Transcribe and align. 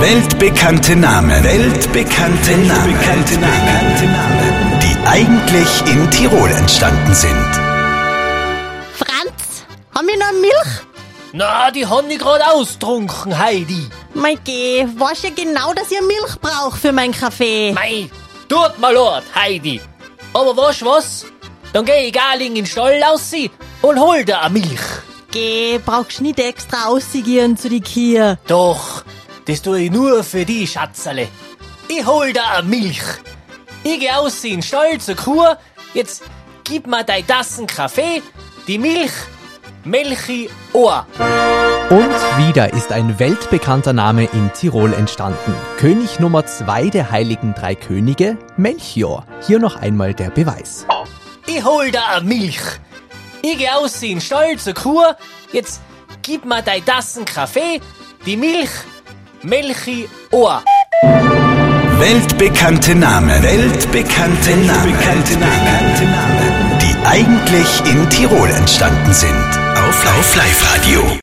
Weltbekannte 0.00 0.96
Namen. 0.96 1.44
Weltbekannte 1.44 2.52
Namen. 2.52 2.98
Weltbekannte 2.98 3.34
Namen. 4.06 4.80
Die 4.80 4.96
eigentlich 5.06 5.92
in 5.92 6.10
Tirol 6.10 6.50
entstanden 6.52 7.12
sind. 7.12 7.50
Franz, 8.94 9.66
haben 9.94 10.06
wir 10.06 10.16
noch 10.16 10.32
Milch? 10.40 10.86
Na, 11.34 11.70
die 11.70 11.84
haben 11.84 12.10
ich 12.10 12.18
grad 12.18 12.40
austrunken, 12.40 13.38
Heidi. 13.38 13.88
Mein 14.14 14.38
Geh, 14.42 14.86
weißt 14.96 15.24
ja 15.24 15.30
genau, 15.36 15.74
dass 15.74 15.90
ich 15.90 16.00
Milch 16.00 16.40
brauch 16.40 16.76
für 16.76 16.92
meinen 16.92 17.12
Kaffee. 17.12 17.72
Mei, 17.74 18.08
tut 18.48 18.78
mal 18.78 18.94
leid, 18.94 19.24
Heidi. 19.34 19.82
Aber 20.32 20.56
weißt 20.56 20.82
was? 20.82 21.26
Dann 21.74 21.84
geh 21.84 22.06
ich 22.06 22.12
gar 22.14 22.40
in 22.40 22.54
den 22.54 22.64
Stall 22.64 23.02
raus 23.02 23.32
und 23.82 24.00
hol 24.00 24.24
dir 24.24 24.40
eine 24.40 24.54
Milch. 24.54 24.80
Geh, 25.30 25.78
brauchst 25.84 26.22
nicht 26.22 26.40
extra 26.40 26.86
ausgehen 26.86 27.58
zu 27.58 27.68
die 27.68 27.82
Kier. 27.82 28.38
Doch, 28.48 29.04
das 29.50 29.62
tue 29.62 29.80
ich 29.80 29.90
nur 29.90 30.22
für 30.22 30.44
die 30.44 30.64
Schatzerle. 30.64 31.26
Ich 31.88 32.06
hol 32.06 32.32
dir 32.32 32.46
eine 32.46 32.68
Milch. 32.68 33.02
Ich 33.82 33.98
geh 33.98 34.10
aus 34.10 34.44
in 34.44 34.52
den 34.52 34.62
Stall 34.62 34.98
zur 34.98 35.16
Kur. 35.16 35.58
Jetzt 35.92 36.22
gib 36.62 36.86
mir 36.86 37.02
dein 37.02 37.26
Tassen 37.26 37.66
Kaffee, 37.66 38.22
die 38.68 38.78
Milch, 38.78 39.10
Melchi 39.82 40.48
Ohr. 40.72 41.04
Und 41.90 42.46
wieder 42.46 42.72
ist 42.72 42.92
ein 42.92 43.18
weltbekannter 43.18 43.92
Name 43.92 44.26
in 44.32 44.52
Tirol 44.52 44.92
entstanden. 44.92 45.52
König 45.78 46.20
Nummer 46.20 46.46
zwei 46.46 46.88
der 46.88 47.10
heiligen 47.10 47.52
drei 47.52 47.74
Könige, 47.74 48.38
Melchior. 48.56 49.26
Hier 49.48 49.58
noch 49.58 49.74
einmal 49.74 50.14
der 50.14 50.30
Beweis. 50.30 50.86
Ich 51.46 51.64
hol 51.64 51.90
dir 51.90 52.06
eine 52.06 52.24
Milch. 52.24 52.60
Ich 53.42 53.58
geh 53.58 53.70
aus 53.70 54.00
in 54.02 54.10
den 54.10 54.20
Stall 54.20 54.58
zur 54.58 54.74
Kur. 54.74 55.16
Jetzt 55.50 55.80
gib 56.22 56.44
mir 56.44 56.62
dein 56.62 56.84
Tassen 56.84 57.24
Kaffee, 57.24 57.80
die 58.26 58.36
Milch, 58.36 58.70
Melchi 59.42 60.06
Ohr. 60.32 60.62
Weltbekannte 61.98 62.94
Namen. 62.94 63.42
Weltbekannte 63.42 64.50
Namen. 64.50 64.84
Weltbekannte 64.84 65.38
Namen. 65.38 66.78
Die 66.82 67.06
eigentlich 67.06 67.80
in 67.86 68.08
Tirol 68.10 68.50
entstanden 68.50 69.12
sind. 69.14 69.30
Auf 69.76 70.36
Live 70.36 70.74
Radio. 70.74 71.18